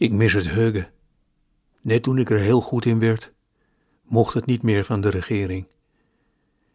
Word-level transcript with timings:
Ik 0.00 0.12
mis 0.12 0.32
het 0.32 0.48
huggen. 0.48 0.90
Net 1.80 2.02
toen 2.02 2.18
ik 2.18 2.30
er 2.30 2.38
heel 2.38 2.60
goed 2.60 2.84
in 2.84 2.98
werd, 2.98 3.32
mocht 4.02 4.34
het 4.34 4.46
niet 4.46 4.62
meer 4.62 4.84
van 4.84 5.00
de 5.00 5.08
regering. 5.08 5.66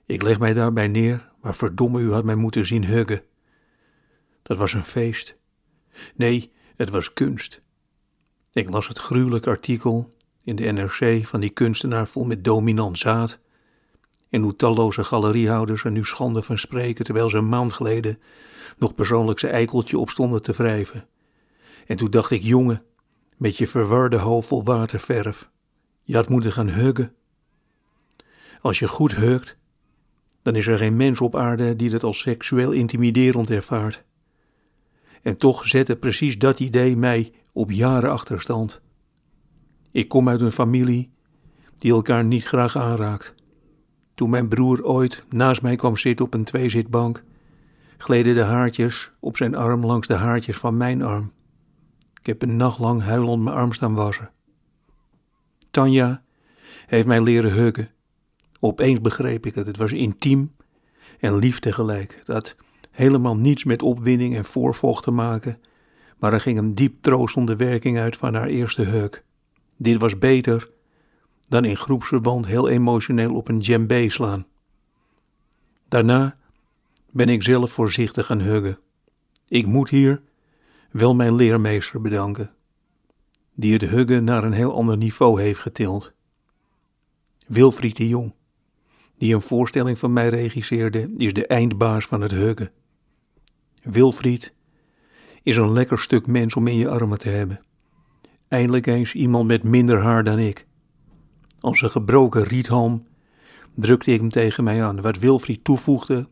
Ik 0.05 0.21
leg 0.21 0.39
mij 0.39 0.53
daarbij 0.53 0.87
neer, 0.87 1.31
maar 1.41 1.55
verdomme, 1.55 2.01
u 2.01 2.11
had 2.11 2.23
mij 2.23 2.35
moeten 2.35 2.65
zien 2.65 2.85
huggen. 2.85 3.23
Dat 4.41 4.57
was 4.57 4.73
een 4.73 4.83
feest. 4.83 5.35
Nee, 6.15 6.51
het 6.75 6.89
was 6.89 7.13
kunst. 7.13 7.61
Ik 8.51 8.69
las 8.69 8.88
het 8.88 8.97
gruwelijk 8.97 9.48
artikel 9.48 10.14
in 10.44 10.55
de 10.55 10.71
NRC 10.71 11.26
van 11.26 11.39
die 11.39 11.50
kunstenaar 11.50 12.07
vol 12.07 12.23
met 12.23 12.44
dominant 12.44 12.98
zaad. 12.98 13.39
En 14.30 14.42
hoe 14.42 14.55
talloze 14.55 15.04
galeriehouders 15.04 15.84
er 15.84 15.92
nu 15.92 16.05
schande 16.05 16.42
van 16.42 16.57
spreken, 16.57 17.05
terwijl 17.05 17.30
ze 17.30 17.38
een 17.38 17.50
maand 17.50 17.73
geleden 17.73 18.20
nog 18.78 18.96
persoonlijk 18.96 19.39
zijn 19.39 19.54
eikeltje 19.54 19.98
op 19.98 20.10
stonden 20.10 20.42
te 20.42 20.52
wrijven. 20.52 21.07
En 21.86 21.98
toen 21.98 22.12
dacht 22.12 22.32
ik, 22.32 22.42
jongen, 22.42 22.84
met 23.38 23.57
je 23.57 23.67
verwarde 23.67 24.17
hoofd 24.17 24.47
vol 24.47 24.63
waterverf, 24.63 25.50
je 26.04 26.15
had 26.15 26.29
moeten 26.29 26.51
gaan 26.51 26.69
huggen. 26.69 27.14
Als 28.61 28.79
je 28.79 28.87
goed 28.87 29.15
hugt, 29.15 29.57
dan 30.41 30.55
is 30.55 30.68
er 30.68 30.77
geen 30.77 30.96
mens 30.96 31.21
op 31.21 31.36
aarde 31.36 31.75
die 31.75 31.89
dat 31.89 32.03
als 32.03 32.19
seksueel 32.19 32.72
intimiderend 32.72 33.50
ervaart. 33.50 34.03
En 35.22 35.38
toch 35.38 35.67
zette 35.67 35.95
precies 35.95 36.38
dat 36.38 36.59
idee 36.59 36.97
mij 36.97 37.33
op 37.53 37.72
jaren 37.72 38.11
achterstand. 38.11 38.81
Ik 39.91 40.08
kom 40.08 40.30
uit 40.30 40.41
een 40.41 40.52
familie 40.52 41.11
die 41.77 41.91
elkaar 41.91 42.25
niet 42.25 42.44
graag 42.44 42.77
aanraakt. 42.77 43.33
Toen 44.16 44.30
mijn 44.30 44.47
broer 44.47 44.83
ooit 44.83 45.25
naast 45.30 45.61
mij 45.61 45.75
kwam 45.75 45.97
zitten 45.97 46.25
op 46.25 46.33
een 46.33 46.44
tweezitbank, 46.44 47.23
gleden 47.97 48.36
de 48.36 48.41
haartjes 48.41 49.11
op 49.19 49.38
zijn 49.38 49.55
arm 49.55 49.86
langs 49.86 50.08
de 50.08 50.13
haartjes 50.13 50.58
van 50.58 50.77
mijn 50.77 51.02
arm. 51.02 51.31
Ik 52.25 52.31
heb 52.31 52.50
een 52.50 52.56
nacht 52.56 52.80
lang 52.80 53.02
huilend 53.02 53.44
mijn 53.44 53.56
arm 53.56 53.73
staan 53.73 53.94
wassen. 53.94 54.31
Tanja 55.72 56.23
heeft 56.88 57.08
mij 57.08 57.22
leren 57.22 57.52
huggen. 57.52 57.89
Opeens 58.59 59.02
begreep 59.02 59.45
ik 59.45 59.55
het. 59.55 59.67
Het 59.67 59.77
was 59.77 59.91
intiem 59.91 60.55
en 61.19 61.36
lief 61.36 61.59
tegelijk. 61.59 62.16
Het 62.17 62.27
had 62.27 62.55
helemaal 62.91 63.36
niets 63.36 63.64
met 63.64 63.81
opwinding 63.81 64.36
en 64.36 64.45
voorvocht 64.45 65.03
te 65.03 65.11
maken, 65.11 65.59
maar 66.17 66.33
er 66.33 66.41
ging 66.41 66.58
een 66.58 66.75
diep 66.75 67.02
troostende 67.02 67.55
werking 67.55 67.97
uit 67.97 68.17
van 68.17 68.33
haar 68.33 68.47
eerste 68.47 68.83
hug. 68.83 69.23
Dit 69.77 69.99
was 69.99 70.17
beter 70.17 70.69
dan 71.47 71.66
in 71.66 71.77
groepsverband 71.77 72.45
heel 72.45 72.69
emotioneel 72.69 73.36
op 73.36 73.47
een 73.47 73.59
djembe 73.59 74.09
slaan. 74.09 74.45
Daarna 75.88 76.38
ben 77.11 77.30
ik 77.30 77.44
zelf 77.44 77.71
voorzichtig 77.71 78.25
gaan 78.25 78.42
huggen. 78.42 78.80
Ik 79.47 79.66
moet 79.66 79.89
hier 79.89 80.21
wel 80.95 81.15
mijn 81.15 81.35
leermeester 81.35 82.01
bedanken, 82.01 82.51
die 83.53 83.73
het 83.73 83.81
huggen 83.81 84.23
naar 84.23 84.43
een 84.43 84.53
heel 84.53 84.73
ander 84.73 84.97
niveau 84.97 85.41
heeft 85.41 85.59
getild. 85.59 86.13
Wilfried 87.47 87.95
de 87.95 88.07
Jong, 88.07 88.33
die 89.17 89.33
een 89.33 89.41
voorstelling 89.41 89.97
van 89.97 90.13
mij 90.13 90.29
regisseerde, 90.29 91.13
is 91.17 91.33
de 91.33 91.47
eindbaas 91.47 92.05
van 92.05 92.21
het 92.21 92.31
huggen. 92.31 92.71
Wilfried 93.81 94.53
is 95.43 95.57
een 95.57 95.73
lekker 95.73 95.99
stuk 95.99 96.27
mens 96.27 96.55
om 96.55 96.67
in 96.67 96.77
je 96.77 96.89
armen 96.89 97.19
te 97.19 97.30
hebben. 97.30 97.61
Eindelijk 98.47 98.87
eens 98.87 99.13
iemand 99.13 99.47
met 99.47 99.63
minder 99.63 100.02
haar 100.02 100.23
dan 100.23 100.39
ik. 100.39 100.67
Als 101.59 101.81
een 101.81 101.89
gebroken 101.89 102.43
riethalm 102.43 103.07
drukte 103.73 104.11
ik 104.11 104.19
hem 104.19 104.30
tegen 104.30 104.63
mij 104.63 104.83
aan. 104.83 105.02
Wat 105.02 105.17
Wilfried 105.17 105.63
toevoegde, 105.63 106.27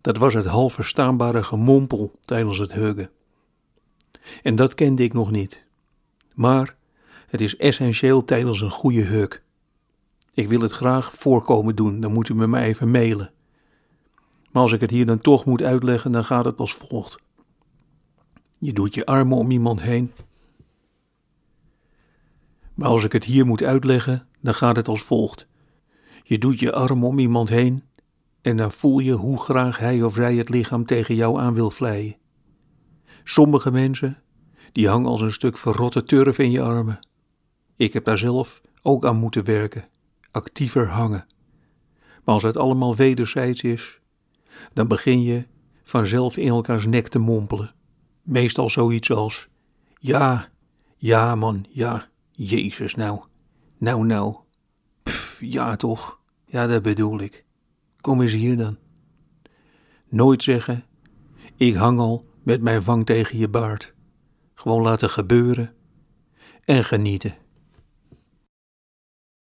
dat 0.00 0.16
was 0.16 0.34
het 0.34 0.46
half 0.46 0.74
verstaanbare 0.74 1.42
gemompel 1.42 2.18
tijdens 2.20 2.58
het 2.58 2.72
huggen. 2.72 3.10
En 4.42 4.56
dat 4.56 4.74
kende 4.74 5.02
ik 5.02 5.12
nog 5.12 5.30
niet. 5.30 5.64
Maar 6.34 6.76
het 7.26 7.40
is 7.40 7.56
essentieel 7.56 8.24
tijdens 8.24 8.60
een 8.60 8.70
goede 8.70 9.02
hug. 9.02 9.42
Ik 10.32 10.48
wil 10.48 10.60
het 10.60 10.72
graag 10.72 11.12
voorkomen 11.12 11.76
doen, 11.76 12.00
dan 12.00 12.12
moet 12.12 12.28
u 12.28 12.34
me 12.34 12.46
maar 12.46 12.62
even 12.62 12.90
mailen. 12.90 13.32
Maar 14.50 14.62
als 14.62 14.72
ik 14.72 14.80
het 14.80 14.90
hier 14.90 15.06
dan 15.06 15.20
toch 15.20 15.44
moet 15.44 15.62
uitleggen, 15.62 16.12
dan 16.12 16.24
gaat 16.24 16.44
het 16.44 16.60
als 16.60 16.74
volgt. 16.74 17.18
Je 18.58 18.72
doet 18.72 18.94
je 18.94 19.06
armen 19.06 19.38
om 19.38 19.50
iemand 19.50 19.82
heen. 19.82 20.12
Maar 22.74 22.88
als 22.88 23.04
ik 23.04 23.12
het 23.12 23.24
hier 23.24 23.46
moet 23.46 23.62
uitleggen, 23.62 24.26
dan 24.40 24.54
gaat 24.54 24.76
het 24.76 24.88
als 24.88 25.02
volgt. 25.02 25.46
Je 26.22 26.38
doet 26.38 26.60
je 26.60 26.72
armen 26.72 27.08
om 27.08 27.18
iemand 27.18 27.48
heen 27.48 27.82
en 28.42 28.56
dan 28.56 28.72
voel 28.72 28.98
je 28.98 29.12
hoe 29.12 29.38
graag 29.38 29.78
hij 29.78 30.02
of 30.02 30.14
zij 30.14 30.34
het 30.36 30.48
lichaam 30.48 30.86
tegen 30.86 31.14
jou 31.14 31.40
aan 31.40 31.54
wil 31.54 31.70
vleien. 31.70 32.16
Sommige 33.24 33.70
mensen, 33.70 34.22
die 34.72 34.88
hangen 34.88 35.10
als 35.10 35.20
een 35.20 35.32
stuk 35.32 35.56
verrotte 35.56 36.02
turf 36.02 36.38
in 36.38 36.50
je 36.50 36.62
armen. 36.62 36.98
Ik 37.76 37.92
heb 37.92 38.04
daar 38.04 38.18
zelf 38.18 38.60
ook 38.82 39.04
aan 39.04 39.16
moeten 39.16 39.44
werken, 39.44 39.88
actiever 40.30 40.88
hangen. 40.88 41.26
Maar 42.24 42.34
als 42.34 42.42
het 42.42 42.56
allemaal 42.56 42.96
wederzijds 42.96 43.62
is, 43.62 44.00
dan 44.72 44.88
begin 44.88 45.22
je 45.22 45.46
vanzelf 45.82 46.36
in 46.36 46.48
elkaars 46.48 46.86
nek 46.86 47.08
te 47.08 47.18
mompelen. 47.18 47.74
Meestal 48.22 48.68
zoiets 48.68 49.10
als: 49.10 49.48
Ja, 49.98 50.48
ja, 50.96 51.34
man, 51.34 51.66
ja, 51.68 52.08
Jezus, 52.30 52.94
nou, 52.94 53.20
nou, 53.78 54.06
nou. 54.06 54.36
Pff, 55.02 55.40
ja, 55.40 55.76
toch, 55.76 56.20
ja, 56.46 56.66
dat 56.66 56.82
bedoel 56.82 57.20
ik. 57.20 57.44
Kom 58.00 58.20
eens 58.20 58.32
hier 58.32 58.56
dan. 58.56 58.76
Nooit 60.08 60.42
zeggen: 60.42 60.84
Ik 61.56 61.74
hang 61.74 61.98
al 61.98 62.26
met 62.42 62.62
mijn 62.62 62.82
vang 62.82 63.06
tegen 63.06 63.38
je 63.38 63.48
baard. 63.48 63.94
Gewoon 64.58 64.82
laten 64.82 65.10
gebeuren 65.10 65.74
en 66.64 66.84
genieten. 66.84 67.34